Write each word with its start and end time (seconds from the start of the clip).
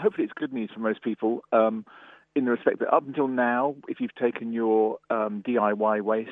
hopefully 0.00 0.24
it's 0.24 0.32
good 0.34 0.52
news 0.52 0.70
for 0.72 0.80
most 0.80 1.02
people. 1.02 1.40
Um, 1.52 1.84
in 2.34 2.44
the 2.44 2.50
respect 2.52 2.78
that 2.80 2.94
up 2.94 3.06
until 3.06 3.28
now, 3.28 3.74
if 3.88 4.00
you've 4.00 4.14
taken 4.14 4.52
your 4.52 4.98
um, 5.10 5.42
DIY 5.46 6.02
waste, 6.02 6.30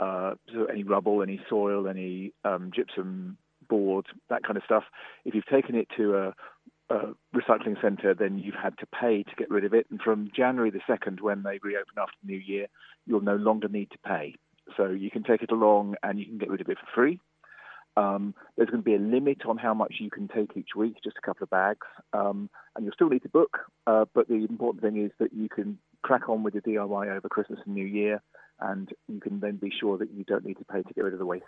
uh, 0.00 0.34
so 0.52 0.64
any 0.66 0.84
rubble, 0.84 1.22
any 1.22 1.40
soil, 1.50 1.88
any 1.88 2.32
um, 2.44 2.70
gypsum 2.74 3.36
board, 3.68 4.06
that 4.30 4.42
kind 4.42 4.56
of 4.56 4.62
stuff, 4.64 4.84
if 5.24 5.34
you've 5.34 5.46
taken 5.46 5.74
it 5.74 5.88
to 5.96 6.16
a, 6.16 6.34
a 6.94 7.14
recycling 7.34 7.80
centre, 7.82 8.14
then 8.14 8.38
you've 8.38 8.54
had 8.54 8.78
to 8.78 8.86
pay 8.86 9.22
to 9.22 9.34
get 9.36 9.50
rid 9.50 9.64
of 9.64 9.74
it. 9.74 9.86
And 9.90 10.00
from 10.00 10.30
January 10.34 10.70
the 10.70 10.80
2nd, 10.88 11.20
when 11.20 11.42
they 11.42 11.58
reopen 11.62 11.94
after 11.98 12.14
the 12.22 12.32
new 12.32 12.38
year, 12.38 12.66
you'll 13.06 13.20
no 13.20 13.36
longer 13.36 13.68
need 13.68 13.90
to 13.90 13.98
pay. 13.98 14.34
So 14.76 14.86
you 14.86 15.10
can 15.10 15.22
take 15.22 15.42
it 15.42 15.50
along 15.50 15.96
and 16.02 16.18
you 16.18 16.26
can 16.26 16.38
get 16.38 16.50
rid 16.50 16.60
of 16.60 16.68
it 16.68 16.78
for 16.78 16.86
free. 16.94 17.20
Um, 17.98 18.32
there's 18.56 18.70
going 18.70 18.82
to 18.82 18.84
be 18.84 18.94
a 18.94 18.98
limit 18.98 19.44
on 19.44 19.58
how 19.58 19.74
much 19.74 19.96
you 19.98 20.08
can 20.08 20.28
take 20.28 20.56
each 20.56 20.76
week, 20.76 20.98
just 21.02 21.16
a 21.18 21.26
couple 21.26 21.42
of 21.42 21.50
bags, 21.50 21.86
um, 22.12 22.48
and 22.76 22.84
you'll 22.84 22.94
still 22.94 23.08
need 23.08 23.24
to 23.24 23.28
book. 23.28 23.58
Uh, 23.88 24.04
but 24.14 24.28
the 24.28 24.34
important 24.34 24.84
thing 24.84 25.04
is 25.04 25.10
that 25.18 25.32
you 25.32 25.48
can 25.48 25.78
crack 26.02 26.28
on 26.28 26.44
with 26.44 26.54
the 26.54 26.60
DIY 26.60 27.16
over 27.16 27.28
Christmas 27.28 27.58
and 27.66 27.74
New 27.74 27.84
Year, 27.84 28.22
and 28.60 28.88
you 29.08 29.18
can 29.18 29.40
then 29.40 29.56
be 29.56 29.72
sure 29.80 29.98
that 29.98 30.12
you 30.12 30.22
don't 30.22 30.46
need 30.46 30.58
to 30.58 30.64
pay 30.64 30.82
to 30.82 30.94
get 30.94 31.02
rid 31.02 31.12
of 31.12 31.18
the 31.18 31.26
waste. 31.26 31.44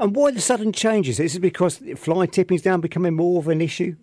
And 0.00 0.16
why 0.16 0.32
the 0.32 0.40
sudden 0.40 0.72
changes? 0.72 1.20
Is 1.20 1.36
it 1.36 1.40
because 1.40 1.80
fly 1.96 2.26
tipping 2.26 2.56
is 2.56 2.64
now 2.64 2.76
becoming 2.78 3.14
more 3.14 3.38
of 3.38 3.46
an 3.46 3.60
issue? 3.60 3.94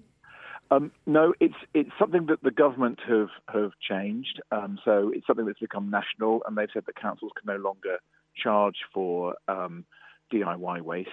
Um, 0.71 0.93
no, 1.05 1.33
it's 1.41 1.55
it's 1.73 1.91
something 1.99 2.27
that 2.27 2.41
the 2.41 2.51
government 2.51 2.99
have 3.07 3.29
have 3.53 3.71
changed. 3.81 4.41
Um, 4.51 4.79
so 4.85 5.11
it's 5.13 5.27
something 5.27 5.45
that's 5.45 5.59
become 5.59 5.89
national, 5.89 6.41
and 6.47 6.57
they've 6.57 6.69
said 6.73 6.83
that 6.85 6.95
councils 6.95 7.33
can 7.37 7.53
no 7.53 7.61
longer 7.61 7.97
charge 8.35 8.77
for 8.93 9.35
um, 9.49 9.85
DIY 10.33 10.81
waste. 10.81 11.09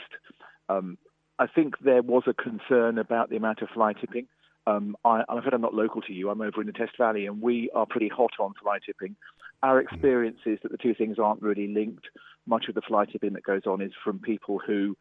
Um, 0.69 0.99
I 1.39 1.47
think 1.47 1.75
there 1.81 2.03
was 2.03 2.25
a 2.27 2.35
concern 2.35 2.99
about 2.99 3.31
the 3.31 3.37
amount 3.37 3.63
of 3.63 3.69
fly 3.71 3.93
tipping. 3.95 4.27
Um, 4.67 4.97
I, 5.05 5.23
I'm 5.29 5.39
afraid 5.39 5.55
I'm 5.55 5.61
not 5.61 5.75
local 5.75 6.01
to 6.03 6.13
you. 6.13 6.31
I'm 6.31 6.41
over 6.41 6.61
in 6.61 6.67
the 6.67 6.73
Test 6.73 6.97
Valley, 6.99 7.27
and 7.27 7.43
we 7.43 7.71
are 7.75 7.87
pretty 7.87 8.09
hot 8.09 8.33
on 8.39 8.55
fly 8.63 8.79
tipping. 8.85 9.17
Our 9.63 9.81
hmm. 9.81 9.89
experience 9.89 10.39
is 10.47 10.59
that 10.63 10.73
the 10.73 10.79
two 10.79 10.95
things 10.95 11.19
aren't 11.19 11.43
really 11.43 11.69
linked. 11.69 12.07
Much 12.47 12.67
of 12.69 12.75
the 12.75 12.83
fly 12.83 13.07
tipping 13.07 13.33
that 13.33 13.45
goes 13.45 13.63
on 13.67 13.81
is 13.81 13.93
from 14.05 14.19
people 14.19 14.61
who 14.65 14.97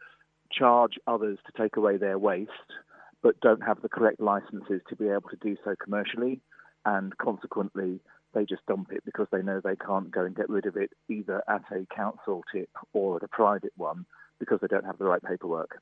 charge 0.51 0.93
others 1.07 1.37
to 1.45 1.61
take 1.61 1.77
away 1.77 1.97
their 1.97 2.17
waste, 2.17 2.51
but 3.21 3.39
don't 3.41 3.63
have 3.63 3.81
the 3.81 3.89
correct 3.89 4.19
licenses 4.19 4.81
to 4.89 4.95
be 4.95 5.07
able 5.07 5.29
to 5.29 5.37
do 5.41 5.55
so 5.63 5.75
commercially, 5.81 6.41
and 6.85 7.17
consequently, 7.17 7.99
they 8.33 8.45
just 8.45 8.65
dump 8.65 8.91
it 8.91 9.03
because 9.05 9.27
they 9.31 9.41
know 9.41 9.59
they 9.59 9.75
can't 9.75 10.11
go 10.11 10.25
and 10.25 10.35
get 10.35 10.49
rid 10.49 10.65
of 10.65 10.75
it 10.75 10.91
either 11.09 11.43
at 11.47 11.63
a 11.71 11.85
council 11.93 12.43
tip 12.53 12.69
or 12.93 13.17
at 13.17 13.23
a 13.23 13.27
private 13.27 13.73
one 13.75 14.05
because 14.41 14.59
they 14.59 14.67
don't 14.67 14.85
have 14.85 14.97
the 14.97 15.05
right 15.05 15.23
paperwork. 15.23 15.79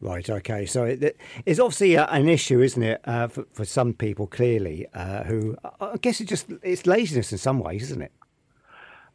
Right. 0.00 0.28
Okay. 0.28 0.64
So 0.64 0.84
it, 0.84 1.18
it's 1.44 1.60
obviously 1.60 1.96
an 1.96 2.28
issue, 2.28 2.60
isn't 2.60 2.82
it, 2.82 3.00
uh, 3.04 3.28
for, 3.28 3.44
for, 3.52 3.64
some 3.64 3.92
people? 3.92 4.26
Clearly, 4.26 4.86
uh, 4.94 5.24
who 5.24 5.56
I 5.80 5.96
guess 6.00 6.20
it's 6.20 6.30
just 6.30 6.46
it's 6.62 6.86
laziness 6.86 7.32
in 7.32 7.38
some 7.38 7.58
ways, 7.58 7.82
isn't 7.82 8.02
it? 8.02 8.12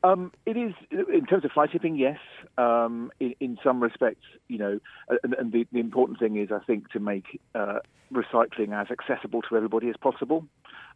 Um, 0.03 0.31
it 0.45 0.55
is 0.55 0.73
in 0.91 1.25
terms 1.25 1.43
of 1.43 1.51
fly 1.51 1.65
tipping, 1.65 1.95
yes. 1.95 2.19
Um, 2.59 3.11
in, 3.19 3.33
in, 3.39 3.57
some 3.63 3.81
respects, 3.81 4.25
you 4.47 4.59
know, 4.59 4.79
and, 5.23 5.33
and 5.33 5.51
the, 5.51 5.65
the, 5.73 5.79
important 5.79 6.19
thing 6.19 6.37
is, 6.37 6.51
I 6.51 6.59
think, 6.59 6.91
to 6.91 6.99
make 6.99 7.41
uh, 7.55 7.79
recycling 8.13 8.71
as 8.71 8.87
accessible 8.91 9.41
to 9.49 9.57
everybody 9.57 9.89
as 9.89 9.95
possible. 9.97 10.45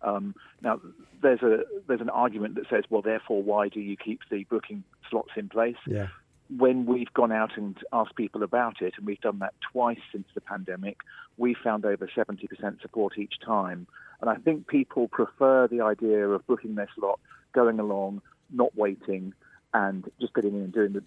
Um, 0.04 0.36
now, 0.62 0.80
there's 1.24 1.42
a 1.42 1.64
there's 1.88 2.02
an 2.02 2.12
argument 2.12 2.56
that 2.56 2.66
says, 2.70 2.84
well, 2.92 3.02
therefore, 3.02 3.42
why 3.42 3.68
do 3.70 3.80
you 3.80 3.98
keep 3.98 4.20
the 4.30 4.44
booking 4.44 4.84
slots 5.10 5.32
in 5.36 5.50
place? 5.50 5.76
Yeah 5.88 6.10
when 6.58 6.86
we've 6.86 7.14
gone 7.14 7.32
out 7.32 7.58
and 7.58 7.78
asked 7.94 8.16
people 8.16 8.44
about 8.44 8.82
it, 8.82 8.94
and 8.98 9.06
we've 9.06 9.22
done 9.22 9.40
that 9.40 9.54
twice 9.72 10.00
since 10.12 10.28
the 10.34 10.42
pandemic, 10.42 10.98
we 11.38 11.54
found 11.54 11.86
over 11.86 12.08
70% 12.08 12.82
support 12.82 13.18
each 13.18 13.36
time. 13.46 13.88
And 14.22 14.30
I 14.30 14.36
think 14.36 14.68
people 14.68 15.08
prefer 15.08 15.68
the 15.68 15.82
idea 15.82 16.28
of 16.28 16.46
booking 16.48 16.76
their 16.76 16.90
slot, 16.96 17.20
going 17.54 17.80
along, 17.80 18.22
not 18.52 18.76
waiting, 18.76 19.34
and 19.74 20.10
just 20.20 20.34
getting 20.34 20.56
in 20.56 20.62
and 20.62 20.74
doing 20.74 20.94
the 20.94 21.04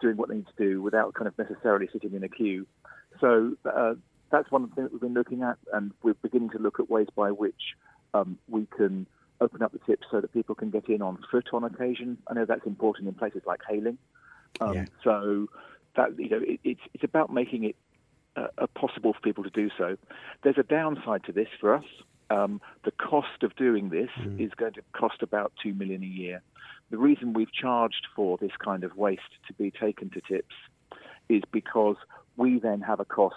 doing 0.00 0.16
what 0.16 0.30
they 0.30 0.36
need 0.36 0.46
to 0.46 0.64
do 0.64 0.80
without 0.80 1.12
kind 1.14 1.28
of 1.28 1.36
necessarily 1.38 1.86
sitting 1.92 2.14
in 2.14 2.24
a 2.24 2.28
queue. 2.28 2.66
So 3.20 3.54
uh, 3.66 3.94
that's 4.30 4.50
one 4.50 4.64
of 4.64 4.70
the 4.70 4.74
things 4.74 4.86
that 4.86 4.92
we've 4.92 5.00
been 5.00 5.14
looking 5.14 5.42
at, 5.42 5.58
and 5.72 5.92
we're 6.02 6.14
beginning 6.14 6.50
to 6.50 6.58
look 6.58 6.80
at 6.80 6.88
ways 6.88 7.08
by 7.14 7.30
which 7.30 7.76
um, 8.14 8.38
we 8.48 8.66
can 8.74 9.06
open 9.40 9.62
up 9.62 9.72
the 9.72 9.78
tips 9.80 10.06
so 10.10 10.20
that 10.20 10.32
people 10.32 10.54
can 10.54 10.70
get 10.70 10.88
in 10.88 11.02
on 11.02 11.18
foot 11.30 11.48
on 11.52 11.64
occasion. 11.64 12.18
I 12.28 12.34
know 12.34 12.44
that's 12.46 12.66
important 12.66 13.08
in 13.08 13.14
places 13.14 13.42
like 13.46 13.60
Hayling. 13.68 13.98
Um, 14.60 14.74
yeah. 14.74 14.84
So 15.02 15.48
that 15.96 16.18
you 16.18 16.28
know, 16.28 16.40
it, 16.42 16.60
it's 16.64 16.80
it's 16.94 17.04
about 17.04 17.32
making 17.32 17.64
it 17.64 17.76
uh, 18.36 18.66
possible 18.74 19.12
for 19.12 19.20
people 19.20 19.44
to 19.44 19.50
do 19.50 19.70
so. 19.76 19.96
There's 20.42 20.58
a 20.58 20.62
downside 20.62 21.24
to 21.24 21.32
this 21.32 21.48
for 21.60 21.74
us. 21.74 21.84
Um, 22.30 22.60
the 22.84 22.92
cost 22.92 23.42
of 23.42 23.56
doing 23.56 23.88
this 23.88 24.10
mm. 24.20 24.40
is 24.40 24.52
going 24.56 24.74
to 24.74 24.82
cost 24.92 25.22
about 25.22 25.52
two 25.62 25.74
million 25.74 26.02
a 26.02 26.06
year. 26.06 26.42
The 26.90 26.98
reason 26.98 27.32
we've 27.32 27.52
charged 27.52 28.06
for 28.14 28.38
this 28.38 28.52
kind 28.64 28.84
of 28.84 28.96
waste 28.96 29.22
to 29.48 29.52
be 29.54 29.70
taken 29.70 30.10
to 30.10 30.20
tips 30.20 30.54
is 31.28 31.42
because 31.52 31.96
we 32.36 32.58
then 32.58 32.80
have 32.80 33.00
a 33.00 33.04
cost 33.04 33.34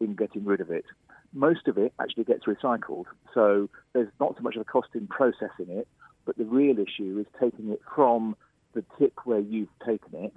in 0.00 0.14
getting 0.14 0.44
rid 0.44 0.60
of 0.60 0.70
it. 0.70 0.84
Most 1.32 1.68
of 1.68 1.76
it 1.76 1.92
actually 2.00 2.24
gets 2.24 2.44
recycled, 2.44 3.04
so 3.34 3.68
there's 3.92 4.08
not 4.20 4.36
so 4.36 4.42
much 4.42 4.54
of 4.54 4.62
a 4.62 4.64
cost 4.64 4.88
in 4.94 5.06
processing 5.06 5.68
it, 5.68 5.88
but 6.24 6.36
the 6.38 6.44
real 6.44 6.78
issue 6.78 7.18
is 7.18 7.26
taking 7.40 7.70
it 7.70 7.80
from 7.94 8.36
the 8.74 8.84
tip 8.98 9.14
where 9.24 9.40
you've 9.40 9.68
taken 9.84 10.24
it 10.24 10.34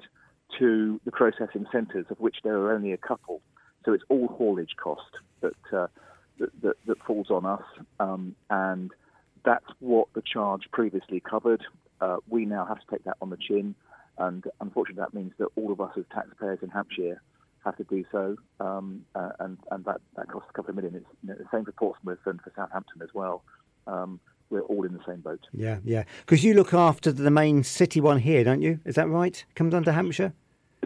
to 0.60 1.00
the 1.06 1.12
processing 1.12 1.66
centres, 1.72 2.06
of 2.10 2.20
which 2.20 2.38
there 2.44 2.58
are 2.58 2.74
only 2.74 2.92
a 2.92 2.98
couple. 2.98 3.42
So 3.86 3.94
it's 3.94 4.04
all 4.10 4.28
haulage 4.28 4.76
cost 4.82 5.10
that 5.42 5.54
uh, 5.72 5.88
that, 6.40 6.62
that, 6.62 6.76
that, 6.86 7.04
falls 7.04 7.30
on 7.30 7.46
us, 7.46 7.64
um, 8.00 8.36
and 8.50 8.92
that's 9.44 9.66
what 9.80 10.08
the 10.14 10.22
charge 10.22 10.64
previously 10.72 11.20
covered. 11.20 11.64
Uh, 12.00 12.18
we 12.30 12.46
now 12.46 12.66
have 12.66 12.80
to 12.80 12.86
take 12.92 13.04
that 13.06 13.18
on 13.22 13.30
the 13.30 13.38
chin, 13.38 13.76
and 14.18 14.46
unfortunately, 14.62 15.02
that 15.02 15.14
means 15.14 15.34
that 15.38 15.48
all 15.56 15.72
of 15.72 15.82
us 15.82 15.92
as 15.98 16.06
taxpayers 16.14 16.60
in 16.62 16.70
Hampshire 16.70 17.22
have 17.66 17.76
to 17.78 17.84
do 17.86 18.06
so, 18.12 18.38
um, 18.60 19.06
uh, 19.16 19.32
and 19.40 19.58
and 19.72 19.86
that, 19.86 20.02
that 20.16 20.30
costs 20.30 20.50
a 20.50 20.54
couple 20.54 20.70
of 20.70 20.76
million. 20.76 20.96
It's 20.96 21.06
you 21.24 21.30
know, 21.30 21.36
the 21.36 21.46
same 21.52 21.66
for 21.66 21.72
Portsmouth 21.72 22.20
and 22.26 22.42
for 22.42 22.52
Southampton 22.56 23.02
as 23.02 23.10
well. 23.14 23.44
Um, 23.88 24.20
we're 24.50 24.62
all 24.62 24.84
in 24.86 24.94
the 24.94 25.04
same 25.08 25.22
boat. 25.22 25.46
Yeah, 25.54 25.78
yeah. 25.84 26.04
Because 26.22 26.44
you 26.44 26.54
look 26.54 26.74
after 26.74 27.12
the 27.12 27.32
main 27.32 27.64
city 27.64 28.02
one 28.02 28.20
here, 28.20 28.44
don't 28.44 28.62
you? 28.62 28.80
Is 28.86 28.96
that 28.96 29.08
right? 29.08 29.44
Comes 29.56 29.74
under 29.74 29.92
Hampshire. 29.92 30.34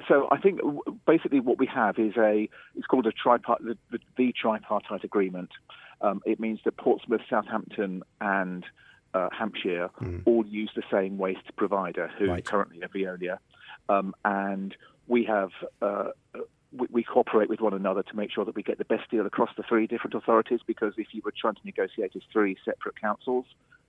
So 0.08 0.28
I 0.32 0.40
think 0.40 0.60
basically 1.06 1.40
what 1.40 1.60
we 1.60 1.68
have 1.68 2.00
is 2.00 2.14
a 2.18 2.50
it's 2.76 2.88
called 2.88 3.08
a 3.08 3.12
tripart 3.12 3.60
the, 3.60 3.78
the, 3.92 4.00
the 4.18 4.34
tripartite 4.34 5.04
agreement. 5.04 5.52
Um, 6.02 6.22
it 6.26 6.40
means 6.40 6.60
that 6.66 6.76
Portsmouth, 6.78 7.22
Southampton, 7.30 8.04
and 8.20 8.66
uh, 9.14 9.30
Hampshire 9.32 9.90
mm. 10.02 10.22
all 10.26 10.46
use 10.46 10.72
the 10.76 10.84
same 10.92 11.18
waste 11.18 11.56
provider, 11.56 12.12
who 12.18 12.30
right. 12.30 12.44
currently 12.44 12.84
are 12.84 12.90
Veolia, 12.90 13.38
um, 13.88 14.14
and 14.26 14.76
we 15.08 15.24
have 15.26 15.52
uh, 15.82 16.10
we, 16.72 16.88
we, 16.90 17.04
cooperate 17.04 17.50
with 17.50 17.62
one 17.62 17.74
another 17.74 18.04
to 18.04 18.16
make 18.16 18.32
sure 18.32 18.44
that 18.44 18.56
we 18.56 18.64
get 18.64 18.80
the 18.80 18.86
best 18.86 19.10
deal 19.12 19.26
across 19.26 19.52
the 19.56 19.64
three 19.64 19.86
different 19.88 20.16
authorities. 20.16 20.60
Because 20.66 20.94
if 20.98 21.08
you 21.12 21.22
were 21.24 21.34
trying 21.40 21.56
to 21.56 21.62
negotiate 21.64 22.14
as 22.16 22.24
three 22.32 22.58
separate 22.66 23.00
councils, 23.00 23.46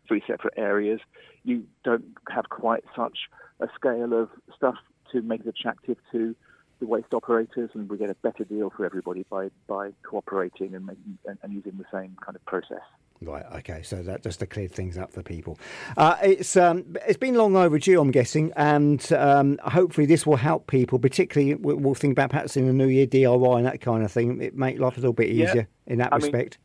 three 0.07 0.23
separate 0.27 0.55
areas, 0.57 1.01
you 1.45 1.65
don't 1.83 2.05
have 2.29 2.51
quite 2.51 2.85
such 2.95 3.19
a 3.61 3.69
scale 3.75 4.13
of 4.13 4.29
stuff 4.55 4.77
to 5.15 5.23
make 5.23 5.41
it 5.41 5.49
attractive 5.49 5.97
to 6.13 6.37
the 6.81 6.87
waste 6.87 7.15
operators, 7.15 7.71
and 7.75 7.89
we 7.89 7.97
get 7.97 8.11
a 8.11 8.15
better 8.17 8.45
deal 8.45 8.71
for 8.71 8.85
everybody 8.85 9.25
by 9.31 9.51
by 9.67 9.93
cooperating 10.03 10.75
and 10.75 10.87
making 10.87 11.19
and, 11.27 11.39
and 11.43 11.53
using 11.53 11.79
the 11.79 11.85
same 11.93 12.17
kind 12.25 12.37
of 12.37 12.45
process. 12.45 12.83
Right. 13.21 13.45
Okay. 13.57 13.83
So 13.83 14.03
that 14.03 14.23
just 14.23 14.41
to 14.41 14.47
clear 14.47 14.69
things 14.69 14.99
up 14.99 15.13
for 15.13 15.23
people. 15.23 15.59
Uh, 15.97 16.17
it's 16.23 16.57
um, 16.57 16.97
it's 17.07 17.17
been 17.17 17.35
long 17.35 17.57
overdue, 17.57 18.01
I'm 18.01 18.11
guessing, 18.11 18.53
and 18.57 19.13
um, 19.13 19.59
hopefully 19.65 20.07
this 20.07 20.27
will 20.27 20.37
help 20.37 20.67
people. 20.67 20.99
Particularly, 20.99 21.55
we'll, 21.55 21.77
we'll, 21.77 21.95
think 21.95 22.13
about 22.13 22.31
perhaps 22.31 22.57
in 22.57 22.67
the 22.67 22.73
new 22.73 22.89
year 22.89 23.07
DIY 23.07 23.57
and 23.57 23.67
that 23.67 23.81
kind 23.81 24.05
of 24.05 24.13
thing. 24.13 24.41
It 24.43 24.57
make 24.57 24.79
life 24.79 24.97
a 24.97 25.01
little 25.01 25.15
bit 25.15 25.29
easier 25.29 25.55
yeah. 25.55 25.93
in 25.93 25.99
that 25.99 26.13
I 26.13 26.17
respect. 26.17 26.59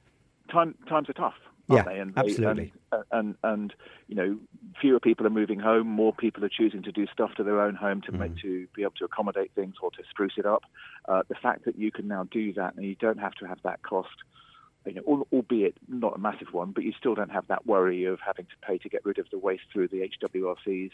Mean, 0.48 0.54
time 0.54 0.76
times 0.90 1.10
are 1.10 1.14
tough. 1.14 1.36
Yeah, 1.78 1.84
they? 1.84 2.00
And 2.00 2.14
absolutely. 2.18 2.74
and, 2.92 3.04
and, 3.12 3.36
and 3.44 3.74
you 4.08 4.16
know, 4.16 4.38
fewer 4.80 5.00
people 5.00 5.28
are 5.28 5.32
moving 5.32 5.60
home. 5.60 5.88
More 5.88 6.14
people 6.14 6.44
are 6.46 6.50
choosing 6.50 6.84
to 6.84 6.92
do 6.92 7.06
stuff 7.12 7.32
to 7.36 7.44
their 7.44 7.62
own 7.62 7.76
home 7.76 8.02
to 8.02 8.12
mm. 8.12 8.20
make 8.20 8.38
to 8.38 8.68
be 8.76 8.84
able 8.84 8.94
to 9.00 9.06
accommodate 9.06 9.52
things 9.56 9.76
or 9.82 9.92
to 9.92 10.04
spruce 10.10 10.34
it 10.38 10.46
up. 10.46 10.64
Uh, 11.08 11.24
the 11.28 11.36
fact 11.36 11.66
that 11.66 11.78
you 11.78 11.92
can 11.92 12.08
now 12.08 12.26
do 12.32 12.54
that 12.54 12.76
and 12.76 12.86
you 12.86 12.96
don't 12.96 13.20
have 13.20 13.34
to 13.36 13.46
have 13.46 13.60
that 13.64 13.82
cost 13.84 14.10
you 14.86 14.94
know, 14.94 15.28
albeit 15.32 15.76
not 15.88 16.16
a 16.16 16.20
massive 16.20 16.48
one, 16.52 16.72
but 16.72 16.84
you 16.84 16.94
still 16.98 17.16
don't 17.16 17.32
have 17.32 17.48
that 17.48 17.66
worry 17.66 18.06
of 18.06 18.20
having 18.26 18.46
to 18.46 18.68
pay 18.68 18.78
to 18.78 18.90
get 18.90 19.04
rid 19.06 19.20
of 19.20 19.30
the 19.32 19.38
waste 19.38 19.64
through 19.72 19.88
the 19.88 20.10
HWRCs. 20.24 20.92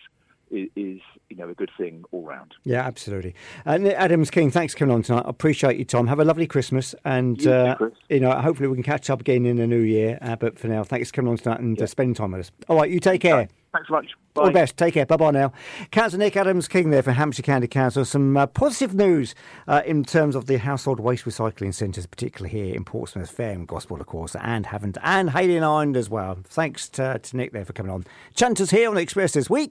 Is, 0.52 0.70
is, 0.76 1.02
you 1.30 1.38
know 1.38 1.50
a 1.50 1.56
good 1.56 1.72
thing 1.78 2.04
all 2.12 2.24
round. 2.24 2.54
Yeah, 2.64 2.86
absolutely. 2.86 3.34
And 3.66 3.88
Adams 3.88 4.30
King, 4.30 4.52
thanks 4.52 4.74
for 4.74 4.80
coming 4.80 4.96
on 4.96 5.02
tonight. 5.02 5.24
I 5.26 5.30
appreciate 5.30 5.78
you, 5.78 5.86
Tom. 5.86 6.08
Have 6.08 6.20
a 6.20 6.26
lovely 6.26 6.48
Christmas, 6.48 6.94
and 7.04 7.42
you, 7.42 7.52
uh, 7.52 7.76
too, 7.76 7.92
you 8.10 8.20
know, 8.20 8.32
hopefully 8.40 8.70
we 8.70 8.76
can 8.76 8.84
catch 8.84 9.10
up 9.10 9.22
again 9.22 9.46
in 9.46 9.58
the 9.58 9.68
new 9.68 9.80
year. 9.80 10.20
Uh, 10.22 10.36
but 10.36 10.60
for 10.60 10.68
now, 10.68 10.84
thanks 10.84 11.10
for 11.10 11.16
coming 11.16 11.32
on 11.32 11.38
tonight 11.38 11.60
and 11.60 11.78
uh, 11.78 11.80
yeah. 11.80 11.84
uh, 11.84 11.88
spending 11.88 12.14
time 12.14 12.32
with 12.32 12.42
us. 12.42 12.52
All 12.70 12.78
right, 12.78 12.90
you 12.90 13.00
take 13.00 13.22
care. 13.22 13.48
Thanks 13.76 13.90
so 13.90 13.96
much. 13.96 14.12
Bye. 14.34 14.42
All 14.42 14.48
the 14.48 14.54
best. 14.54 14.78
Take 14.78 14.94
care. 14.94 15.06
Bye 15.06 15.18
bye 15.18 15.32
now. 15.32 15.52
Councillor 15.92 16.24
Nick 16.24 16.38
Adams 16.38 16.68
King 16.70 16.92
there 16.92 17.04
for 17.04 17.12
Hampshire 17.12 17.42
County 17.42 17.68
Council. 17.68 18.06
Some 18.06 18.38
uh, 18.38 18.48
positive 18.48 18.94
news 18.94 19.36
uh, 19.68 19.82
in 19.86 20.06
terms 20.06 20.36
of 20.36 20.46
the 20.46 20.58
household 20.58 21.00
waste 21.02 21.26
recycling 21.26 21.74
centres, 21.74 22.06
particularly 22.06 22.58
here 22.58 22.74
in 22.74 22.86
Portsmouth, 22.86 23.30
Fareham 23.30 23.66
Gosport, 23.66 24.00
of 24.00 24.08
course, 24.08 24.36
and 24.42 24.66
Havant 24.66 24.98
and 25.04 25.30
Hayling 25.30 25.64
Island 25.64 25.98
as 25.98 26.10
well. 26.10 26.38
Thanks 26.46 26.88
to, 26.90 27.20
to 27.20 27.38
Nick 27.38 27.52
there 27.52 27.66
for 27.66 27.74
coming 27.74 27.92
on. 27.92 28.06
Chunters 28.34 28.72
here 28.72 28.90
on 28.90 28.98
Express 28.98 29.34
this 29.34 29.50
week. 29.50 29.64